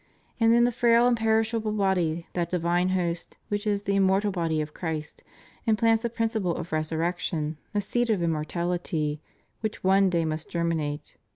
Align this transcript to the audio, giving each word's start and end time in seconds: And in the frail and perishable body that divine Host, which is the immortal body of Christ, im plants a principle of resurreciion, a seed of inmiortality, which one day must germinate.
And 0.39 0.51
in 0.55 0.63
the 0.63 0.71
frail 0.71 1.05
and 1.05 1.15
perishable 1.15 1.71
body 1.73 2.25
that 2.33 2.49
divine 2.49 2.89
Host, 2.89 3.37
which 3.49 3.67
is 3.67 3.83
the 3.83 3.95
immortal 3.95 4.31
body 4.31 4.59
of 4.59 4.73
Christ, 4.73 5.23
im 5.67 5.75
plants 5.75 6.03
a 6.03 6.09
principle 6.09 6.55
of 6.55 6.71
resurreciion, 6.71 7.57
a 7.75 7.81
seed 7.81 8.09
of 8.09 8.19
inmiortality, 8.21 9.19
which 9.59 9.83
one 9.83 10.09
day 10.09 10.25
must 10.25 10.49
germinate. 10.49 11.17